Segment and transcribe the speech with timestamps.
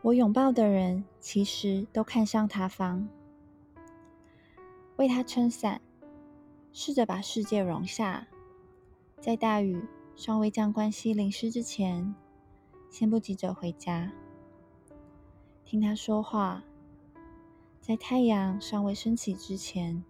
[0.00, 3.08] 我拥抱的人，其实都看向他方，
[4.96, 5.80] 为他撑伞，
[6.72, 8.28] 试着把世界容下，
[9.20, 9.82] 在大雨
[10.14, 12.14] 尚未将关系淋湿之前，
[12.88, 14.12] 先不急着回家，
[15.64, 16.62] 听他说话，
[17.80, 20.04] 在太阳尚未升起之前，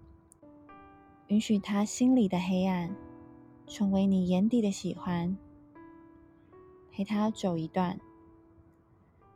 [1.28, 2.94] 允许他心里的黑暗
[3.66, 5.36] 成为你眼底的喜欢，
[6.92, 7.98] 陪他走一段。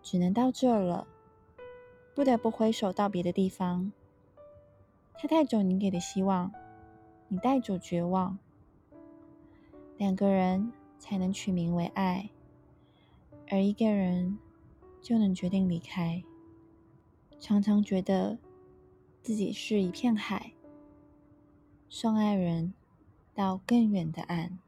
[0.02, 1.06] 只能到这了，
[2.14, 3.92] 不得不挥手到别的地方。
[5.14, 6.52] 他带走你给的希望，
[7.28, 8.38] 你带走绝望，
[9.96, 12.30] 两个人才能取名为爱，
[13.48, 14.38] 而一个人
[15.00, 16.22] 就能决定离开。
[17.38, 18.38] 常常觉得
[19.22, 20.52] 自己是一片海，
[21.88, 22.74] 送爱人
[23.34, 24.58] 到更远的岸。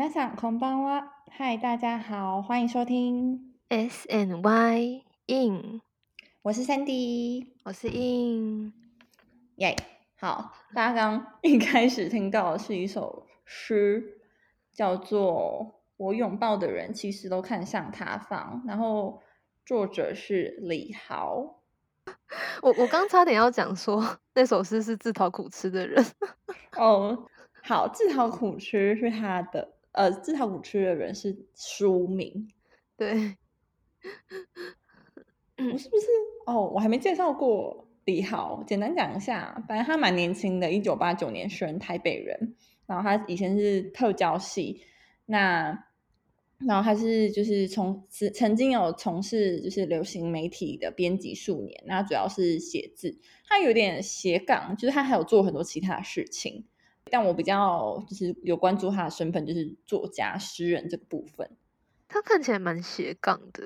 [0.00, 1.04] 皆さんこんばんは。
[1.30, 5.80] 嗨，大家好，欢迎收听 S N Y in，
[6.42, 8.72] 我是 Sandy，我是 in，
[9.56, 9.76] 耶。
[10.16, 14.18] 好，大家刚 一开始听到的是一首诗，
[14.72, 19.22] 叫做《我拥抱的人其实都看向他方》，然后
[19.64, 21.60] 作者是李豪。
[22.62, 26.04] 我我刚差点要讲说那首诗是自讨苦吃的人。
[26.76, 27.26] 哦，
[27.62, 29.76] 好，自讨苦吃是他的。
[29.93, 32.47] 呃，自讨苦吃的人是书名，
[32.95, 33.35] 对，
[35.57, 36.07] 我是不是？
[36.45, 44.81] 哦，我还没介绍过李豪，简单讲一下，反正他蛮年轻的，一九八九年生，台北人，然后他以前是特教系，
[45.25, 45.85] 那
[46.65, 56.65] 然后他是就是从曾曾经有从事就是流行媒体的编辑数年，那主要是写字，他有点斜杠，就是他还有做很多其他的事情。
[57.09, 61.49] 但我比较就是有关注他的身份，就是作家、诗人这个部分。
[62.07, 63.65] 他看起来蛮斜杠的，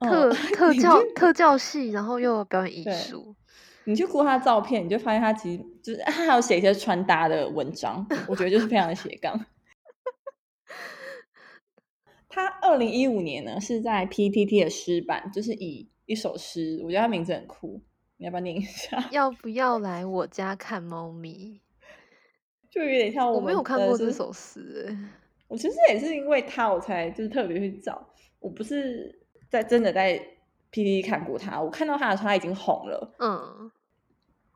[0.00, 3.36] 特特教特教系，然后又表演艺术。
[3.84, 9.38] 你去估他照片，你就发现他其实就是他还有写一些穿搭的文章，我觉得就是非常的斜杠。
[12.28, 17.82] 他二零一五年呢是在 PTT 的诗版，就是以一首诗，我觉得他名字很酷，
[18.16, 19.06] 你要不要念一下？
[19.10, 21.60] 要不要来我家看猫咪？
[22.74, 24.96] 就有点像我没有看过这首诗哎，
[25.46, 28.04] 我其实也是因为他我才就是特别去找，
[28.40, 29.16] 我不是
[29.48, 30.20] 在真的在
[30.70, 33.70] P D 看过他，我看到他的时候他已经红了，嗯，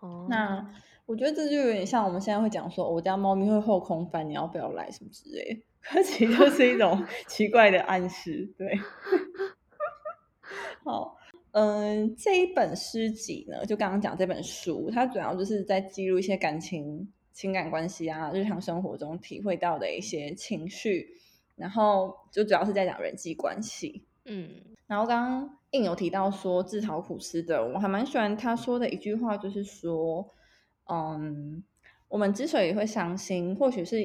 [0.01, 0.69] 哦，那
[1.07, 8.77] 我觉得这就有点像我们现在会讲说我家猫咪会后空翻，你要不要来什么之类， 它其实就是一种 奇怪的暗示，对，
[10.83, 11.17] 好，
[11.53, 17.09] 嗯，这一本诗集呢，就刚刚讲这本书，它主要就是在记录一些感情。
[17.39, 21.09] 情感关系啊，日常生活中体会到的一些情绪，
[21.55, 24.03] 然后就主要是在讲人际关系。
[24.25, 24.51] 嗯，
[24.89, 30.29] 然后刚刚应有提到说自讨苦吃的，我还蛮喜欢他说的一句话，就是说，
[30.91, 31.63] 嗯，
[32.09, 34.03] 我们之所以会伤心，或许是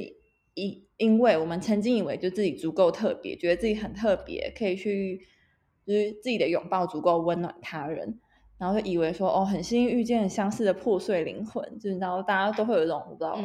[0.54, 5.26] 因因为我们曾经以为就自己足够特别，觉得自己很特别，可以去
[5.88, 8.20] 就是自己的拥抱足够温暖他人。
[8.64, 13.38] 然后就以为说哦，很幸运遇见相似的破碎灵魂，就是然后大家都会有一种不知道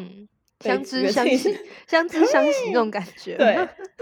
[0.60, 1.52] 相知相惜、
[1.88, 3.36] 相知相惜那种感觉。
[3.36, 3.56] 对，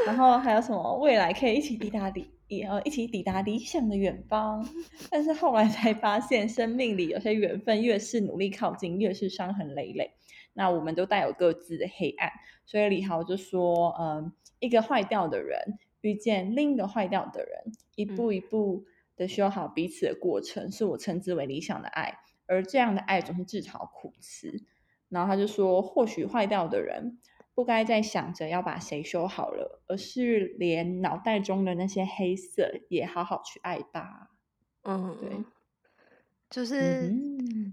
[0.05, 2.29] 然后还有什么未来可以一起抵达理，
[2.65, 4.63] 呃，一起抵达理想的远方。
[5.11, 10.11] 但是后来才发现，生命里有些缘分，越是努力靠近，越是伤痕累累。
[10.53, 12.31] 那我们都带有各自的黑暗，
[12.67, 18.85] 所以李豪就说，嗯，一个坏掉的人遇见另一个坏掉的人，一步一步。
[19.17, 24.65] 的修好彼此的过程，是我称之为理想的爱，而这样的爱总是自讨苦吃。
[25.09, 27.19] 然后他就说，或许坏掉的人
[27.55, 34.31] 不该再想着要把谁修好了，而是连脑袋中的那些黑色也好好去爱吧。
[34.83, 35.45] 嗯，对，
[36.51, 37.13] 就是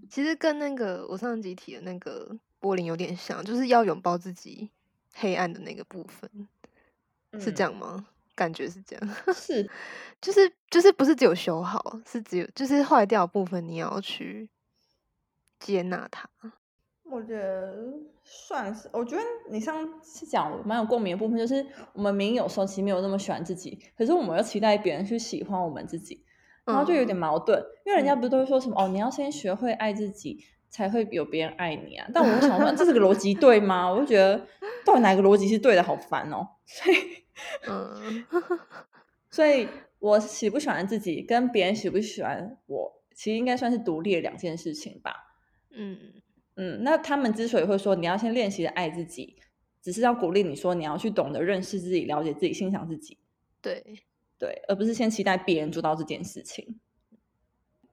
[0.09, 4.69] 其实跟那个我上集提的那个柏林有点像，就是要拥抱自己
[5.13, 6.47] 黑暗的那个部分，
[7.39, 8.07] 是这样吗？
[8.35, 9.69] 感觉是这样， 是，
[10.21, 14.49] 就是就是不是只有修好，是只有就是坏掉部分，你要去
[15.59, 16.29] 接纳它。
[17.03, 17.93] 我觉得
[18.23, 19.21] 算是，我觉得
[19.51, 21.63] 你上次讲蛮有共鸣的部分，就是
[21.93, 26.23] 我们明明有时候其实没有那么喜欢自己，可是我们又期待别人去喜欢我们自己，
[26.65, 27.63] 然后就有点矛盾。
[27.85, 32.07] 因为人家不是都会说什么哦，你要先学会爱自己，才会有别人爱你啊。
[32.11, 33.91] 但我想说，这是个逻辑 对吗？
[33.91, 34.47] 我就觉得
[34.83, 36.47] 到底哪个逻辑是对的，好烦哦。
[36.65, 37.22] 所以，
[37.67, 38.25] 嗯，
[39.29, 39.67] 所以
[39.99, 45.13] 我喜不喜欢自己，跟别人喜不喜欢我，其实应该算是独立的两件事情吧。
[45.71, 45.97] 嗯
[46.55, 49.37] 嗯，那他们之所以会说你要先练习的爱自己，
[49.81, 53.17] 只是要鼓励你说你要去懂得认识自己、了解自己、欣赏自己。
[53.61, 53.83] 对
[54.37, 56.79] 对，而不是先期待别人做到这件事情。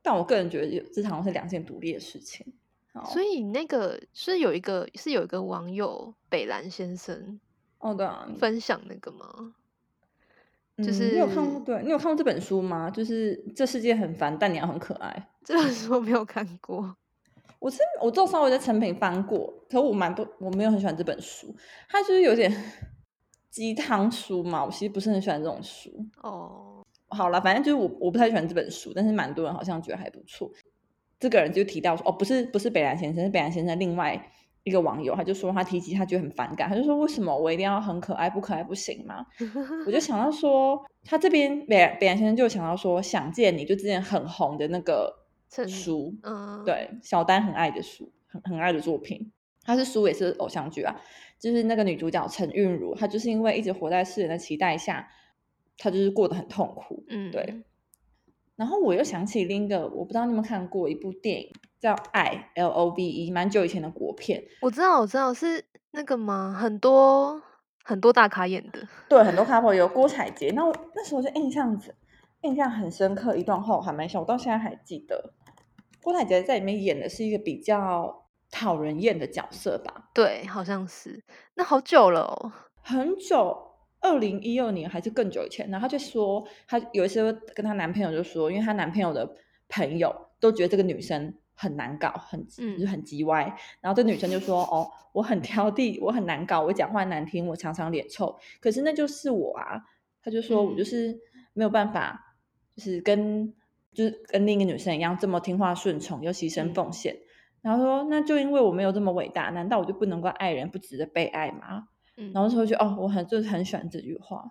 [0.02, 2.52] 但我个人觉得，这好像是两件独立的事情。
[3.12, 7.38] 所以那个是有一个是有一个网友北兰先生
[7.80, 9.54] 哦，对啊，分享那个吗？
[10.78, 11.60] 就是你有看过？
[11.60, 12.88] 对你有看过这本书吗？
[12.90, 15.28] 就是这世界很烦，但你要很可爱。
[15.44, 16.96] 这本书我没有看过。
[17.58, 21.54] 我是我做稍微在成品翻过，可我蛮不我没有很喜欢这本书，
[21.90, 22.50] 它就是有点
[23.50, 25.90] 鸡汤书嘛，我其实不是很喜欢这种书。
[26.22, 30.50] 哦，好了，反正就是我我不太喜欢这本书，但是蛮多人好像觉得还不错。
[31.18, 34.32] 这个人就提到说，哦，不是不是北兰先生，是北兰先生另外
[34.64, 39.24] 一个网友，他就说他提及他觉得很反感，他就说为什么我一定要很可爱，不可爱不行吗？
[39.86, 45.18] 我就想到说，他这边北北兰先生就想到说，想见你就之前很红的那个。
[45.66, 49.32] 书，嗯，对，小丹很爱的书，很很爱的作品。
[49.64, 50.94] 他是书也是偶像剧啊，
[51.40, 55.08] 就是那个女主角陈韵如，她就是因为一直活在世人的期待下，
[55.76, 57.64] 她就是过得很痛苦，嗯，对。
[58.60, 64.44] 然后我又想起另一个，我不知道你们看过一部电影叫《爱》，L O V E，蛮久以前的国片。
[64.60, 66.54] 我知道，我知道是那个吗？
[66.60, 67.40] 很多
[67.82, 70.50] 很多大咖演的，对，很多咖有郭采洁。
[70.50, 71.80] 那我那时候就印象
[72.42, 75.32] 印象很深刻，一段话我还蛮想，我到现在还记得。
[76.02, 80.10] 郭采洁在里面演的是一个比较讨人厌的角色吧？
[80.12, 81.24] 对，好像是。
[81.54, 82.52] 那好久了哦，
[82.82, 83.69] 很久，
[84.00, 85.68] 二零一二年还是更久以前。
[85.70, 89.30] 然后他就说，他有一次跟她男朋友就说，因为她男朋友的
[89.68, 93.44] 朋友都觉得这个女生很难搞，很就是很叽歪。
[93.80, 98.38] 然后这女生就说：“哦，我很挑剔，我很难搞，我讲话难听，我常常脸臭。
[98.60, 99.80] 可是那就是我啊。”
[100.22, 101.18] 他就说：“我就是
[101.52, 102.36] 没有办法，
[102.74, 103.54] 就是跟。”
[103.92, 107.16] 就是跟另一个女生一样这么听话顺从又牺牲奉献，
[107.60, 111.88] 然后说那就因为我没有这么伟大，难道我就不能够爱人，不值得被爱吗？
[112.32, 114.44] 然后说就哦，我很就是很喜欢这句话。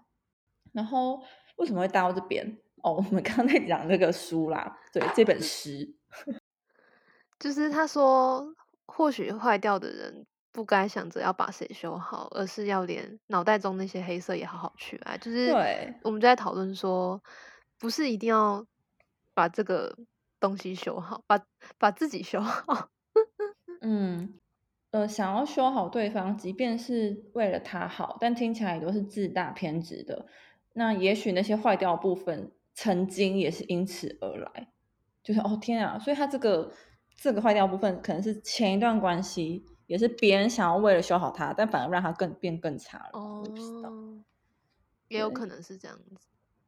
[0.74, 1.21] 然后
[1.57, 2.57] 为什么会带到这边？
[2.83, 5.94] 哦，我们刚刚在讲那个书啦，对，这本诗，
[7.39, 8.54] 就是他说，
[8.88, 15.18] 或许坏掉的人不该想着要把谁修好，而是要连脑袋中那些黑色也好好去爱。
[15.18, 15.50] 就是，
[16.04, 17.22] 我们就在讨论说，
[17.77, 18.65] 不是一定要。
[19.31, 19.95] 把这个
[20.38, 21.39] 东西修好，把
[21.77, 22.89] 把自己修好。
[23.80, 24.33] 嗯，
[24.91, 30.25] 呃，想要修好对方，即便是为了他好，但听起来也都是自大偏执的。
[30.74, 34.71] 那也许那些坏掉部分，曾经也是因此而来。
[35.21, 36.71] 就是哦天啊，所以他这个
[37.15, 43.09] 这个坏掉部分，可能是前一段关系，也是别人想要为了修好他，但反而让他更变更差了。
[43.13, 43.91] 哦，不知道，
[45.09, 46.15] 也有可能是这样子。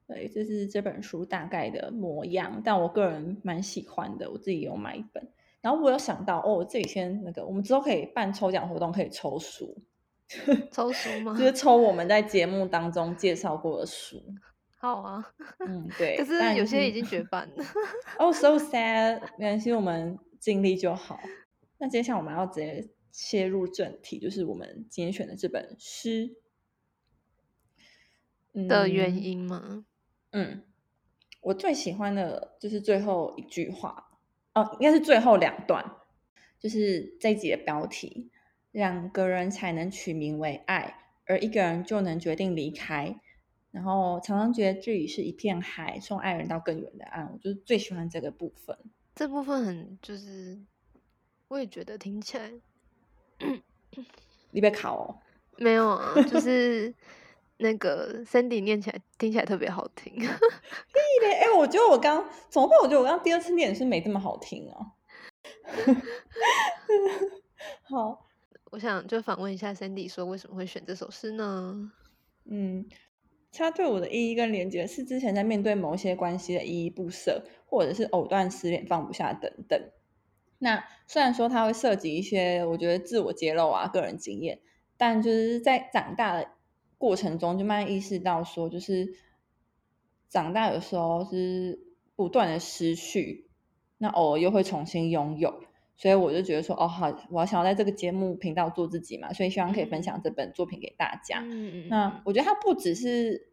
[0.05, 5.27] 对，这是这本书大概的模样，但我个人蛮喜欢的，我自己有买一本。
[5.61, 9.77] 然后我有想到，哦，这几天那个，我们之后可以办抽奖活动，可以抽书，
[10.71, 11.37] 抽书吗？
[11.37, 14.21] 就是抽我们在节目当中介绍过的书。
[14.79, 16.17] 好啊，嗯， 对。
[16.17, 17.63] 可是有些已经绝版了。
[18.17, 19.21] Oh, so sad。
[19.37, 21.19] 没关系，我们尽力就好。
[21.77, 26.35] 那接下来我们要直接切入正题，就是我们今天选的这本诗
[28.53, 29.85] 的原因吗？
[30.31, 30.63] 嗯，
[31.41, 34.10] 我最喜欢的就是最后一句话
[34.53, 35.83] 哦，应该是最后两段，
[36.59, 38.29] 就是这一集的标题：
[38.71, 40.93] 两个人才能取名为爱，
[41.25, 43.19] 而一个人就能决定离开。
[43.71, 47.31] 然后常常觉得这里是一片海，送爱人到更远的岸。
[47.31, 48.77] 我就是最喜欢这个部分，
[49.15, 50.59] 这部分很就是，
[51.47, 52.51] 我也觉得听起来，
[54.51, 55.19] 你别考哦，
[55.57, 56.93] 没有啊，就是。
[57.61, 61.37] 那个 Sandy 念起来听起来特别好听， 对的。
[61.39, 62.77] 哎，我觉得我刚怎么办？
[62.79, 64.93] 我觉得我刚第二次念是没这么好听啊。
[67.83, 68.25] 好，
[68.71, 71.91] 我想就反问一下 Sandy，说为什么会选这首诗呢？
[72.45, 72.87] 嗯，
[73.51, 79.79] 它对我的意义跟连接是之前在面对某些关系的依依不舍，或者是藕断丝连放不下等等。
[80.57, 84.59] 那虽然说它会涉及一些我觉得自我揭露啊、个人经验，
[84.97, 86.47] 但就是在长大的。
[87.01, 89.15] 过程中就慢慢意识到，说就是
[90.29, 91.79] 长大有时候是
[92.15, 93.49] 不断的失去，
[93.97, 95.63] 那偶尔又会重新拥有，
[95.97, 101.39] 所以我就觉得说，哦好，我想要在这个节目频道做自己嘛，所以希望可以分享这本作品给大家。
[101.39, 101.87] 嗯嗯。
[101.89, 103.49] 那我觉得它不只是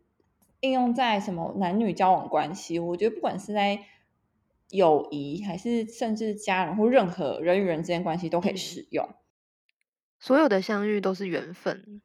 [0.60, 3.80] 应用在什么男女交往关系，我觉得不管是在
[4.68, 9.08] 友谊，还是甚至家人或任何人与人之间关系都可以使用。
[10.18, 12.02] 所有的相遇都是缘分。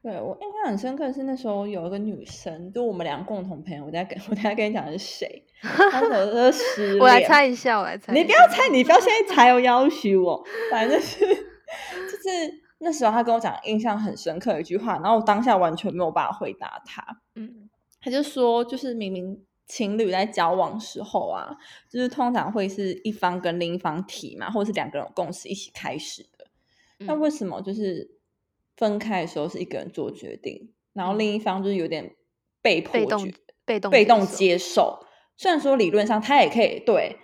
[0.00, 7.00] 对我印象很深刻是那时候有一个女生，就我们两个共同朋友，我在跟我等下跟你讲是谁， 她说失恋。
[7.00, 8.12] 我来猜一下，我来猜。
[8.12, 17.04] 你不要猜，你不要现在猜我要求我，反正是就是那时候她跟我讲印象很深刻的一句话，然后我当下完全没有办法回答她。
[17.34, 17.68] 嗯，
[18.00, 21.56] 她就说，就是明明情侣在交往时候啊，
[21.90, 26.46] 就是通常会是一方跟另一方提嘛，或者是两个人共识一起开始的，
[26.98, 28.16] 那为什么就是？
[28.78, 32.14] 分开的时候是一个人做决定，然后另一方就是有点
[32.62, 33.32] 被迫、被动、
[33.66, 35.00] 被动、被动接受。
[35.36, 37.16] 虽然说理论上他也可以对，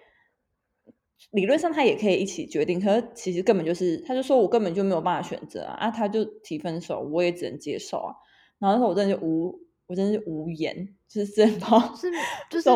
[1.31, 8.15] 理论上他也可以一起决定，可是其实根本就是，他就说我根本就没有办法选择啊，啊，他就提分手，我也只能接受啊。
[8.59, 12.11] 然后那时候我真的就无，我真的是无言，就是真的 是
[12.51, 12.71] 就是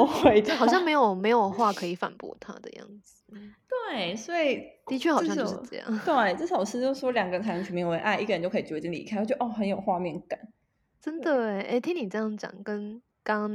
[0.55, 3.23] 好像没有没有话可以反驳他的样子。
[3.91, 6.01] 对，所以的确好像就是这样。
[6.05, 10.39] 对，这首诗就说两个人才能取名为爱，一个人就可以决定离开，我觉得哦很有画面感。
[11.01, 13.51] 真的哎哎，听你这样讲，跟刚刚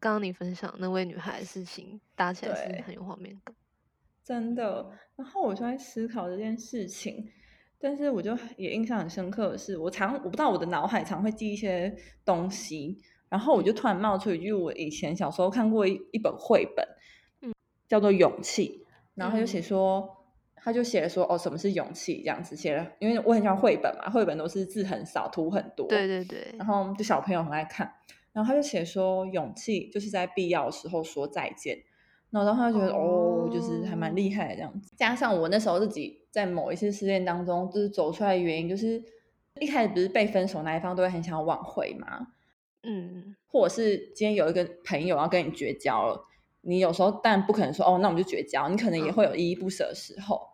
[0.00, 3.54] 刚刚你分享那位女孩的事情搭起来是很有画面感。
[4.24, 4.90] 真的。
[5.16, 7.28] 然后我就在思考这件事情，
[7.80, 11.94] 但是我就也印象很深刻的是，我常我不知道我的脑海常会记一些
[12.24, 16.84] 东西，然后我就突然冒出一句我以前小时候看过一一本绘本，
[17.42, 17.54] 嗯，
[17.88, 18.84] 叫做《勇气》。
[19.14, 20.08] 然后他就写说，
[20.54, 22.18] 他就写了说，哦，什么是勇气？
[22.18, 25.86] 这样子写了，因为我很喜欢绘本嘛，绘本都是字很少，图很多。
[25.88, 26.54] 对对对。
[26.56, 27.92] 然后就小朋友很爱看。
[28.32, 31.78] 然后他就写说，勇气就是在必要的时候说再见。
[32.30, 34.92] 然后他就觉得，哦，就是还蛮厉害的这样子。
[34.96, 39.02] 加上我那时候自己在某一次失恋当中，就是走出来的原因，就是
[39.60, 42.28] 一开始不是被分手那一方都会很想要挽回嘛，
[42.82, 46.24] 嗯，或者是今天有一个朋友要跟你绝交了。
[46.60, 48.68] 你有时候但不可能说哦，那我们就绝交。
[48.68, 50.46] 你可能也会有依依不舍的时候，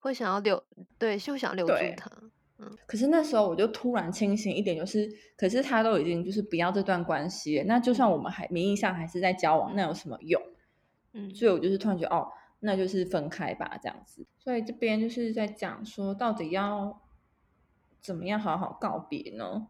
[0.00, 0.60] 会想要留，
[0.98, 2.10] 对，就想留住他。
[2.58, 10.40] 嗯，可是那时候我就突然清醒一点，就是，可是他都已经就是不要这段关系，那就算我们还名义上还是在交往，那有什么用？
[11.14, 12.30] 嗯，所以我就是突然觉得，哦，
[12.60, 14.26] 那就是分开吧，这样子。
[14.38, 17.00] 所以这边就是在讲说，到底要
[18.00, 19.68] 怎么样好好告别呢？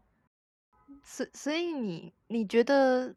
[1.03, 3.15] 所所以你你觉得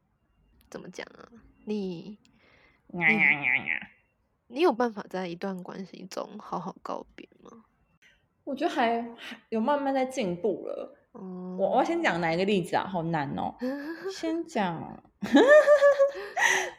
[0.71, 1.29] 怎么讲啊？
[1.65, 2.19] 你？
[2.93, 3.91] 呀呀呀呀！
[4.47, 7.65] 你有办法在一段关系中好好告别吗？
[8.45, 10.98] 我觉得还还有慢慢在进步了。
[11.59, 12.87] 我我先讲哪一个例子啊？
[12.87, 13.55] 好难哦。
[14.15, 15.03] 先讲，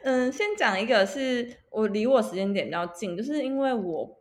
[0.04, 4.18] 嗯，先讲一个是我离我时间点比较近，就是因为我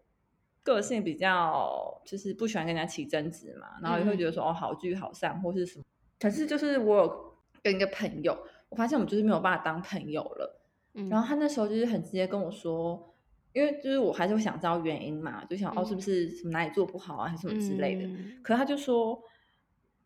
[0.64, 5.86] 个性比较就是不喜欢跟人家起争执嘛，然后也会觉得说哦好聚好散或是什么。
[6.20, 7.34] 可是就是我有
[7.64, 10.62] 跟一个朋友，我发现我们就是没有办法当朋友了。
[11.10, 13.16] 然后他那时候就是很直接跟我说，
[13.54, 18.06] 因为就是我还是会想知道原因嘛，就想哦是不是什么哪里做不好啊，还是什么之类的。
[18.44, 19.18] 可他就说，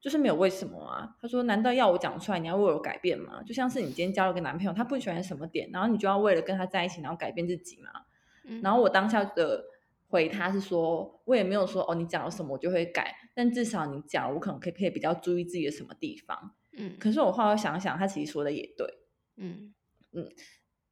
[0.03, 1.15] 就是没有为什么啊。
[1.21, 3.41] 他说，难道要我讲出来，你要为我改变吗？
[3.43, 7.89] 就像是你今天交了个男朋友，他不喜欢什么点，然后你就要为了跟他在一起，然后改变自己嘛。
[8.61, 9.63] 然后我当下的
[10.09, 16.51] 回他是说，我也没有说哦，你讲了什么我就会改，但至少你讲，我可能可以可以比较注意自己的什么地方。
[16.77, 16.97] 嗯。
[16.99, 18.85] 可是我后来想想，他其实说的也对。
[19.37, 19.73] 嗯
[20.11, 20.29] 嗯。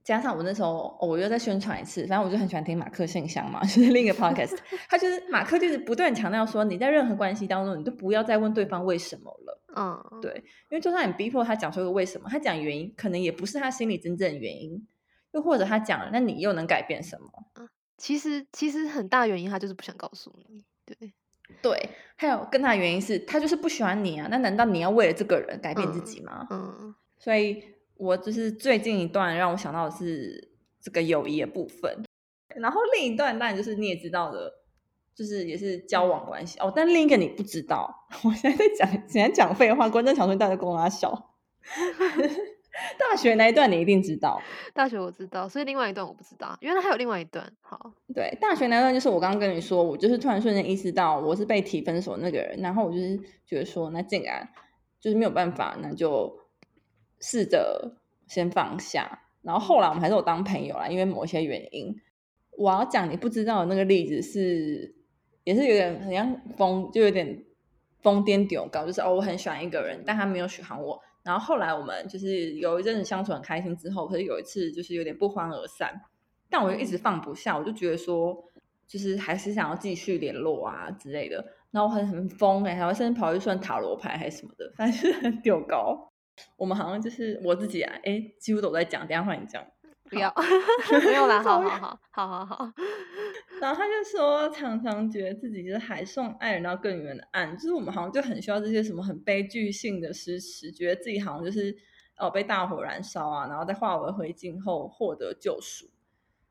[0.03, 4.58] 加上我那时候，我又再宣传一次，反正我就很喜欢听马克信箱嘛， 就是另一个 podcast。
[4.89, 9.62] 他就是马克，就是不断强调说，你在任何关系当中，你都不要再问对方为什么了。
[9.75, 10.34] 嗯，对，
[10.70, 14.86] 因为就算你逼迫他讲出一个为什么，他讲原因可能也不是他心里真正的原因，
[15.34, 17.27] 又或者他讲了，那你又能改变什么？
[17.60, 20.65] 嗯，其实其实很大原因他就是不想告诉你。
[20.86, 21.13] 对
[21.62, 24.27] 对，还有更大的原因是他就是不喜欢你啊。
[24.31, 26.48] 那难道你要为了这个人改变自己吗？
[26.50, 27.63] 嗯，所以。
[28.01, 30.50] 我就是最近一段让我想到的是
[30.81, 32.03] 这个友谊的部分，
[32.55, 34.51] 然后另一段当然就是你也知道的，
[35.13, 36.74] 就是也是交往关系哦。
[36.75, 41.36] 但另一个你不知道，我现在在讲，现在讲废话，观众想说大家跟我笑。
[42.98, 44.41] 大学那一段你一定知道，
[44.74, 47.53] 大学我知道，所以另外一段我不知道，原来还有另外一段。
[47.62, 54.50] 好，对，大学那段就是我刚刚跟你说，我就是突然瞬间意识到我是被提分手那个人，然后我就是觉得说，那竟然
[55.00, 56.41] 就是没有办法，那就。
[57.21, 57.97] 试着
[58.27, 61.95] 先放下，然后后来我们还是有当朋友啦，因为某些原因。
[62.57, 64.93] 我要讲你不知道的那个例子是，
[65.45, 67.43] 也是有点很像疯，就有点
[68.01, 70.99] 疯癫丢高，就是哦，我很喜欢一个人，但他没有喜欢我。
[71.23, 75.99] 然后后来我们就是有一阵子相处很开心之后，可是有一次就是有点不欢而散，
[76.49, 78.43] 但我又一直放不下，我就觉得说，
[78.85, 81.43] 就是还是想要继续联络啊之类的。
[81.71, 86.11] 然后我很很疯哎，还会甚至跑去算塔罗牌还是什么的，反正是很丢高。
[86.57, 89.07] 我们好像就是我自己啊，哎，几乎都在讲。
[89.07, 89.65] 等下换你讲。
[90.09, 90.33] 不要，
[91.05, 92.73] 没有啦，好 好好，好好好。
[93.61, 101.73] 然后他就说，常常觉得自己就是海送爱人到更远的岸，就是我们好像就很需要这些什么很悲剧性的诗词，觉得自己好像就是
[102.17, 105.89] 哦被大火燃烧啊，然后在化为灰烬后获得救赎，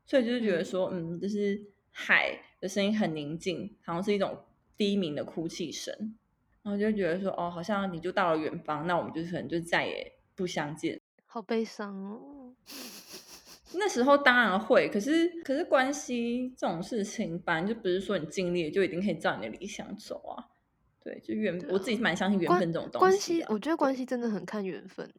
[0.07, 1.61] 所以就是觉得说，嗯，就是
[1.91, 4.35] 海的声音很宁静，好像是一种
[4.75, 6.15] 低鸣的哭泣声，
[6.63, 12.53] 然后就觉得说，哦，好像你就到了远方，那我们就可能就再也不相见，好悲伤哦。
[13.73, 20.45] 那时候当然会，可是可是关系这种事情，本来就不是说你尽力就一定可以照你的理想走啊。
[21.03, 22.99] 对，就缘，我自己蛮相信缘分这种东西。
[22.99, 25.11] 关系，我觉得关系真的很看缘分。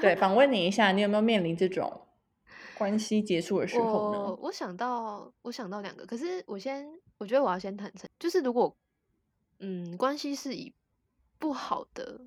[0.00, 2.06] 对， 访问你一下，你有没有面临这种
[2.78, 4.38] 关系结束的时候呢？
[4.42, 6.86] 我想到，我想到两个，可是我先，
[7.18, 8.76] 我觉得我要先坦诚，就是如果
[9.64, 10.74] 嗯关系是以
[11.38, 12.20] 不好的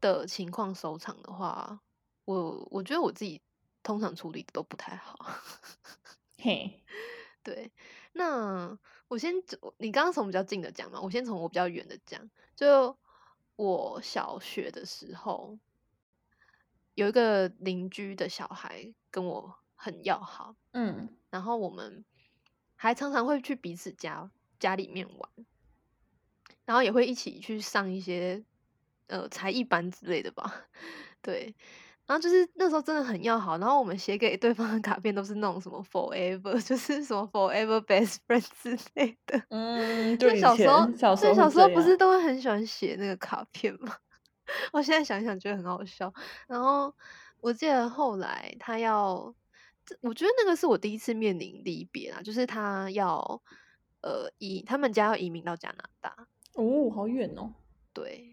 [0.00, 1.80] 的情况收场的话，
[2.24, 3.42] 我我觉得我自己。
[3.82, 5.16] 通常处理的都不太好，
[6.42, 6.82] 嘿，
[7.44, 7.70] 对，
[8.14, 9.32] 那我先，
[9.78, 12.28] 你刚刚从比较近的讲嘛，我先从我比较远的讲。
[12.56, 12.98] 就
[13.54, 15.56] 我小学的时候，
[16.94, 22.04] 有一个邻居的小孩跟我很要好，嗯，然后我们
[22.74, 25.30] 还常常会去彼此家家里面玩，
[26.66, 28.44] 然后也会一起去上一些
[29.06, 30.66] 呃才艺班之类的吧，
[31.22, 31.54] 对。
[32.06, 39.42] 然后就是那时候真的很要好，然后我们写给对方的卡片都是那种什么 forever， 就是什么 forever best friend 之类的。
[39.48, 40.96] 嗯，就小时候，对
[41.34, 43.96] 小时候不是都会很喜欢写那个卡片吗？
[44.72, 46.14] 我现在想想觉得很好笑。
[46.46, 46.94] 然后
[47.40, 49.34] 我记得后来他要，
[50.00, 53.42] 我觉得那个是我第一次面临离别啊，就是他要
[54.02, 56.28] 呃移，他们家要移民到加拿大。
[56.56, 57.52] 哦，好远哦。
[57.92, 58.32] 对。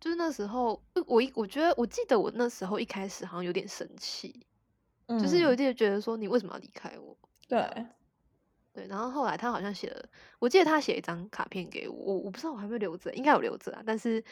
[0.00, 4.46] 就是那时候，我一我觉得，我记得我那时候一开始好像有点生气，
[5.08, 7.18] 就是有一点觉得说你为什么要离开我？
[7.48, 7.86] 对，
[8.72, 8.86] 对。
[8.86, 13.82] 然后后来他好像写了，我记得他写一张卡片给我，我我不知道我还没留着，应该有留着啊。
[13.84, 14.22] 但是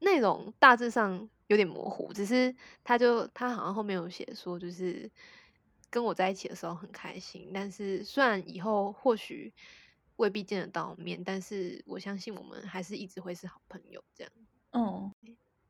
[0.00, 5.08] 内容大致上有点模糊，只是他就他好像后面有写说，就是
[5.90, 9.54] 跟我在一起的时候很开心，但是虽然以后或许
[10.16, 14.32] 未必见得到面，但是我相信我们还是一直会是好朋友这样。
[14.72, 15.12] 嗯，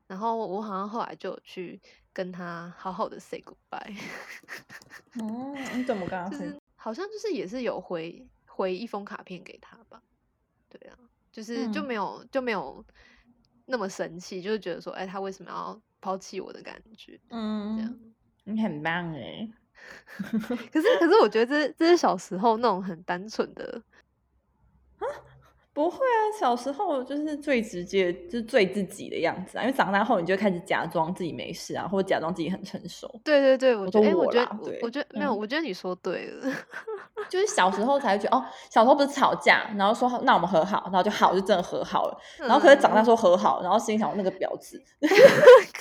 [0.07, 1.81] 然后我好像后来就去
[2.13, 3.97] 跟他好好的 say goodbye。
[5.21, 6.29] 哦，你怎么跟他？
[6.29, 10.03] 就是好像就是也是有回回一封卡片给他吧。
[10.69, 10.99] 对啊，
[11.33, 12.85] 就是就没有就没有
[13.67, 17.21] 那么生气，就是觉得说，哎，他为什么要抛弃我的感觉？
[17.31, 17.99] 嗯，这样
[18.45, 19.49] 你很棒哎。
[20.19, 23.83] 可是可是我觉得这这是小时候那种很单纯的。
[25.73, 29.61] 不会啊，小时候就是最直接，就是最自己的样子啊。
[29.63, 33.07] 因为长大后，你就开始假装自己没事啊，或者假装自己很成熟。
[33.23, 36.51] 对对对，我觉得，我觉得，我觉得没有，我觉得你说对了。
[37.29, 42.19] 就是小时候才会觉得，哦，小时候不是吵架，然后说那我们和好，然后就好，就真的和好了。
[42.39, 44.83] 然后可是长大说和好，然后心想那个婊子。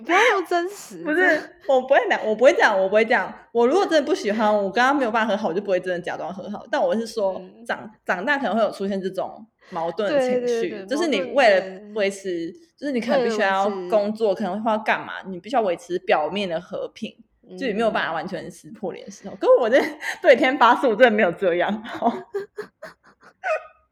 [0.00, 3.32] 你不要用真实，不是我不会讲，我不会讲，我不会讲。
[3.52, 6.64] 我如果真的不喜欢，我跟他没有办法和好，我就不会真的假装和好。
[6.70, 17.14] 但我是说，长长大可能会有出现这种矛盾的情绪，就是你为了维持，就是你可能必须要工作，可能会要干嘛，你必须要维持表面的和平，
[17.58, 19.36] 就你没有办法完全撕破脸的时候。
[19.36, 19.78] 可是我这
[20.22, 21.82] 对天发誓，我真的没有这样。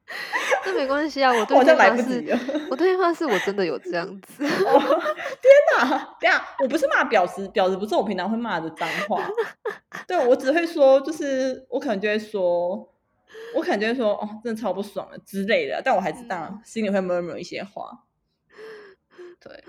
[0.65, 2.39] 这没关系啊，我对天发誓，
[2.71, 4.43] 我对天发誓，我真的有这样子。
[4.43, 4.49] 天
[5.77, 9.29] 哪，对啊，我不是骂婊子，婊子不是我平常会骂的脏话。
[10.09, 12.77] 对我只会说，就是我可能就会说，
[13.55, 15.83] 我可能就会说，哦，真的超不爽了之类的。
[15.85, 18.05] 但我还是当然心里会 murmur 一些话。
[19.41, 19.63] 对，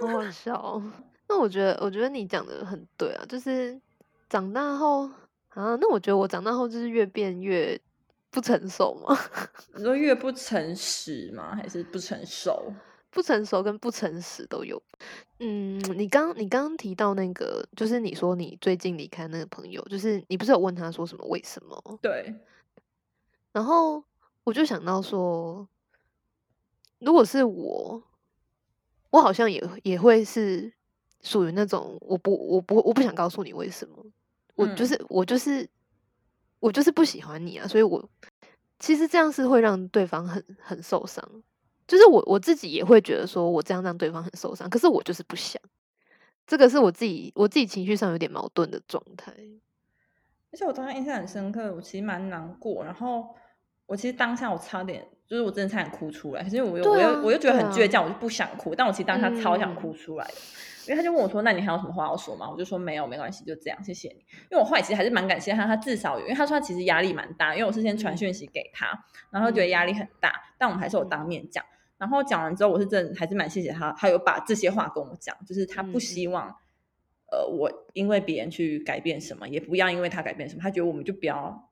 [0.00, 0.82] 好好笑。
[1.28, 3.80] 那我觉得，我觉得你讲的很对啊，就是
[4.28, 5.08] 长大后
[5.50, 7.80] 啊，那我觉得我长大后就是越变越。
[8.34, 9.16] 不成熟吗？
[9.76, 11.54] 你说越不诚实吗？
[11.54, 12.74] 还是不成熟？
[13.12, 14.82] 不成熟跟不诚实都有。
[15.38, 21.24] 嗯，你刚你刚刚提到那个，就是你说你最近离开那个朋友，就是你不是有问他说什么？
[21.28, 21.98] 为什么？
[22.02, 22.34] 对。
[23.52, 24.02] 然后
[24.42, 25.68] 我就想到说，
[26.98, 28.02] 如果是我，
[29.10, 30.72] 我好像也也会是
[31.22, 34.04] 属于那种，我不我不我不想告诉你为什么，
[34.56, 35.70] 我就是我就是。
[36.64, 38.02] 我就是不喜欢你啊，所以我
[38.78, 41.22] 其实这样是会让对方很很受伤，
[41.86, 45.60] 就是我我自己也会觉得说我这样让对方很受伤，可是我就是不想，
[46.46, 49.30] 这个是我自己我自己情绪上有点矛盾的状态。
[50.52, 53.36] 而且我当时印象很深刻，我其实蛮难过，然后
[53.86, 60.34] 我其实当下我差点，就是我真的差点哭出来，可是我又我又我又觉得很倔强，我就不想哭，但我其实当下超想哭出来的。
[60.86, 64.16] 因为他就问我说：“那你还有什么话要说吗？”我就说：“没有，没关系，就这样，谢谢你。”
[64.52, 68.86] 因为我后来其实还是蛮感谢他，他至少有，因为他说他其实压力蛮大，因为我是先传讯息给他，
[69.30, 71.64] 然后觉得压力很大，但我们还是有当面讲。
[71.96, 76.54] 然后讲完之后，我是真的还是蛮谢谢他，他有把这些话跟我讲，就是他不希望
[77.32, 81.70] 呃我因为别人去改变什么，也不要因为他改变什么，他觉得我们就不要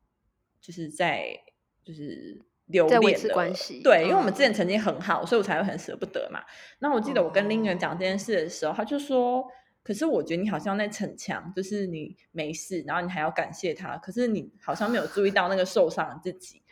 [0.58, 1.38] 就是在
[1.84, 2.40] 就是。
[2.66, 6.40] 留恋的关系，对，因为我们之前曾经很好，所以我才会很舍不得嘛。
[6.78, 9.44] 那我记得我跟林远讲这件事的时候，他就说
[9.82, 16.62] ：“可是我觉得你好像在逞强，就是你没事，然后你还要感谢他，可是你好像没有注意到那个受伤的自己。”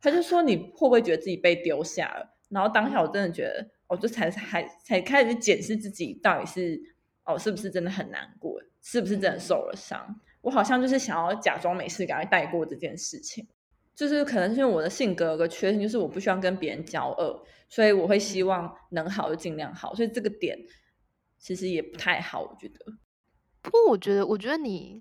[0.00, 6.80] 他就说：“你会不会觉得自己被丢下了？”然后当下我真的觉得，我就才才才开始检视自己，到底是
[7.24, 10.18] 哦，是不是真的很难过，是不是真的受了伤？
[10.40, 13.46] 我好像就是想要假装没事，赶快带过这件事情。
[13.94, 20.58] 就是可能是因为我的性格有个缺陷，就是我不希望跟别人交恶，所以我会希望能好就尽量好，所以这个点
[21.38, 22.92] 其实也不太好，我觉得。
[23.62, 25.00] 不过我觉得，我觉得你，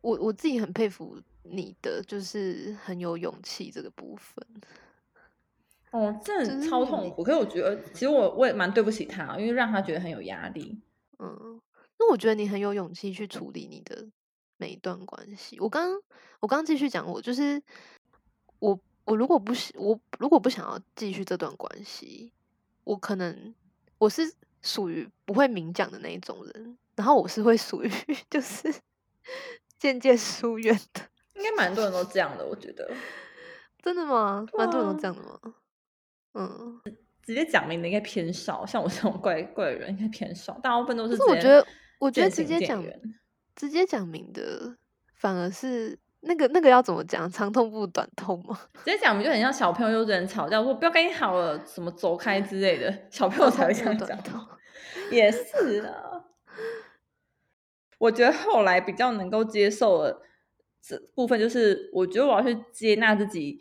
[0.00, 4.46] 我我自己很佩服你的，就是很有勇气这个部分。
[5.90, 7.22] 哦，真的超痛苦。
[7.22, 10.80] 可是我觉得，其实我我也蛮对不起他，因为让他觉得很有压力。
[11.18, 11.60] 嗯，
[11.98, 14.08] 那我觉得你很有勇气去处理你的
[14.56, 15.60] 每一段关系。
[15.60, 15.92] 我刚
[16.40, 17.62] 我刚继续讲，我就是。
[18.64, 22.32] 我我如果不是我如果不想要继续这段关系，
[22.84, 23.54] 我可能
[23.98, 24.22] 我是
[24.62, 27.90] 属于不会明讲的那一种人，然后我是会属于
[28.30, 28.74] 就是
[29.78, 31.02] 渐渐疏远的。
[31.34, 32.90] 应该蛮多人都这样的，我觉得。
[33.82, 34.46] 真的吗？
[34.54, 35.38] 蛮多人都这样的吗？
[36.32, 36.80] 嗯，
[37.22, 41.22] 直接讲明的应该偏少，像我这种怪怪人应该偏少，大部分都是。
[41.24, 41.66] 我觉得，
[41.98, 42.82] 我觉得直接讲
[43.54, 44.78] 直接讲明的
[45.16, 45.98] 反而是。
[46.24, 47.30] 那个那个要怎么讲？
[47.30, 48.58] 长痛不短痛吗？
[48.84, 54.18] 直接讲，我们就很像小朋友有人吵架，说不要跟你好了，什么走开之类的，小朋友才会这样讲。
[55.10, 56.24] 也是啊，
[57.98, 60.22] 我觉得后来比较能够接受的
[60.82, 63.60] 这部分，就是我觉得我要去接纳自己。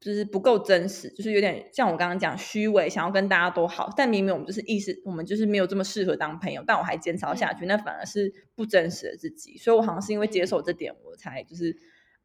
[0.00, 9.56] 就是不够真实，就是有点像我刚刚讲虚伪，想要跟大家都好，但明明我们就是意识，我们就是没有这么适合当朋友，但我还坚持下去，那反而是不真实的自己。
[9.58, 11.76] 所以我好像是因为接受这点，我才就是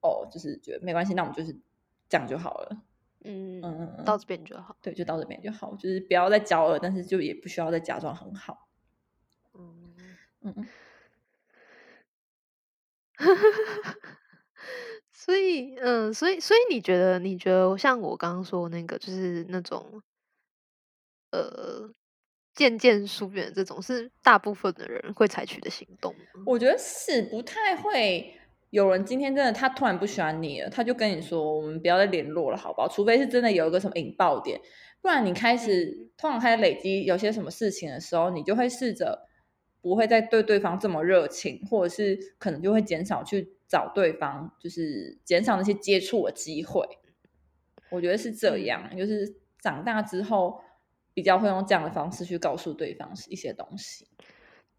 [0.01, 1.55] 哦，就是觉得没关系，那我们就是
[2.07, 2.77] 这样就好了。
[3.25, 8.67] 嗯嗯嗯，到这边就好，对，就到这边就好，就是不要再骄傲，但是就也不需要再假装很好。
[9.55, 9.95] 嗯
[10.41, 10.67] 嗯嗯。
[15.23, 20.01] 所以，嗯，所以，所以你觉得，你觉得像我刚刚说那个，就是那种，
[21.31, 21.89] 呃，
[22.53, 26.13] 渐渐疏远这种，是大部分的人会采取的行动。
[26.45, 28.37] 我觉得是不太会
[28.69, 32.89] 有人今天真的他突然不喜欢你了，他就跟你说，我们不要再联络了，好不好？
[32.89, 34.59] 除非是真的有一个什么引爆点，
[35.01, 39.25] 不然你开始通常开始累积有些什么事情的时候，你就会试着
[39.81, 43.53] 不会再对对方这么热情，或者是可能就会减少去。
[43.73, 46.87] 找对方就是减少那些接触的机会，
[47.89, 48.95] 我觉得是这样。
[48.95, 50.61] 就是长大之后
[51.15, 54.07] 比较会用这样的方式去告诉对方一些东西，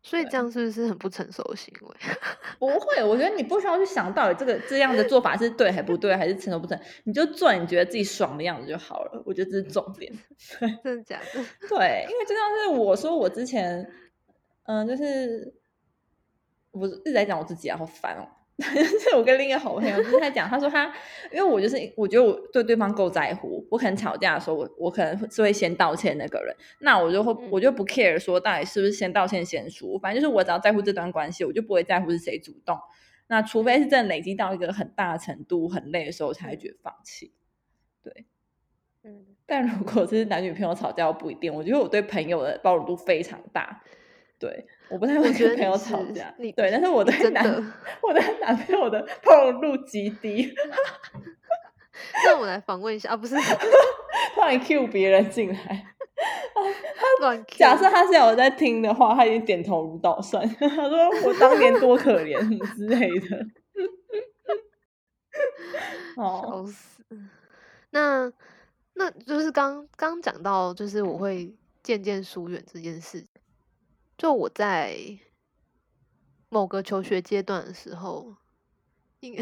[0.01, 1.97] 所以这样是不是很不成熟的行为？
[2.61, 9.21] 不会，我觉得你不需要去想到底这个这样的做法是对还不对，还是成熟不成，你就做你觉得自己爽的样子就好了。
[9.27, 10.13] 我觉得这是重点。
[10.85, 11.45] 真的假的？
[11.69, 13.91] 对，因为就像是我说，我之前
[14.67, 15.53] 嗯，就是
[16.71, 18.29] 我一直在讲我自己啊，好烦哦。
[18.61, 20.87] 是 我跟另一个好朋友就是在讲，他说他，
[21.33, 32.79] 因为我就是我觉得我对对方够在乎，我可能吵架的时候，我我可能是会先道歉那个人，那我就会我就不 care 说到底是不是先道歉先输，反正就是我只要在乎这段关系，我就不会在乎是谁主动。
[33.27, 37.33] 那除非是真的累积到一个很大的程度，很累的时候，才会觉得放弃。
[38.03, 38.27] 对，
[39.03, 41.53] 嗯，但如果是男女朋友吵架，不一定。
[41.53, 43.83] 我觉得我对朋友的包容度非常大。
[44.39, 46.33] 对，我不太会跟朋友吵架。
[46.39, 47.45] 对，但是我对男
[48.01, 50.55] 我的男朋友的包容度极低。
[52.25, 53.35] 那我来访问一下啊，不是，
[54.35, 55.87] 突然 Q 别人进来。
[57.19, 60.49] 乱假设他现在有在听的话，他已经点头如捣蒜。
[60.61, 63.47] 他说： “我当年多可怜，什么之类的。”
[66.15, 67.03] 笑死。
[67.91, 68.33] 那
[68.95, 71.53] 那就是刚刚讲到，就是我会
[71.83, 73.27] 渐渐疏远这件事。
[74.17, 75.19] 就我在
[76.49, 78.37] 某个求学阶段的时候，
[79.21, 79.37] 应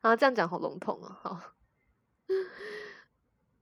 [0.00, 1.54] 啊这样讲好笼统啊，好，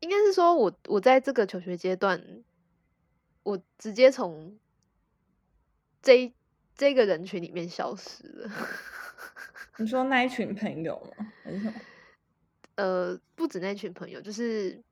[0.01, 2.45] 应该是说我我在这个求学阶段，
[3.43, 4.59] 我直接从
[6.03, 6.35] 这
[6.75, 8.51] 这个人群里面消失了。
[9.79, 11.33] 你说那一群朋友吗？
[11.43, 11.75] 还是什么？
[12.77, 14.83] 呃，不止那群朋友，就是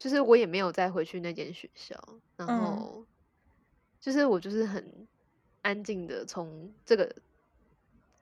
[0.00, 1.96] 就是我也没有再回去那间学校，
[2.36, 3.06] 然后
[4.02, 5.06] 就是我就是很
[5.62, 7.14] 安静的从这个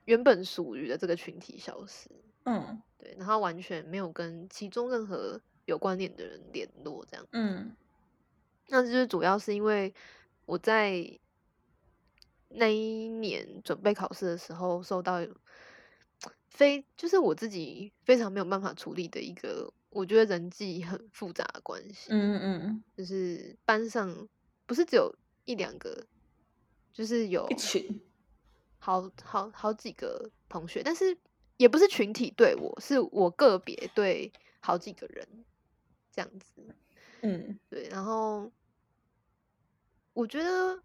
[0.05, 2.11] 原本属于的这个群体消失。
[2.45, 7.27] 嗯，对，然后完全没有跟其中任何有关联的人联络，这样。
[7.33, 7.75] 嗯，
[8.69, 9.93] 那就是主要是因为
[10.45, 11.19] 我在
[12.49, 15.27] 那一年准备考试的时候，受到
[16.49, 22.09] 非就是我自己非常没有办法处理的一个，我觉得人际很复杂的关系。
[22.11, 24.29] 嗯嗯嗯，就是班上
[24.67, 25.15] 不是只有
[25.45, 26.07] 一两个，
[26.93, 28.01] 就是有一群，
[28.79, 31.17] 好好好几个同学，但是。
[31.61, 35.45] 也不是群体对我，是我个别对好几个人
[36.11, 36.75] 这样子，
[37.21, 37.87] 嗯，对。
[37.91, 38.51] 然后
[40.15, 40.83] 我觉得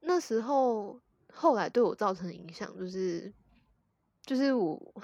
[0.00, 0.98] 那时候
[1.30, 3.30] 后来对我造成影响，就是
[4.22, 4.94] 就是我